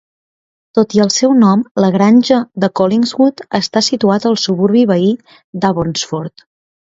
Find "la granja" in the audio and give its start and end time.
1.85-2.39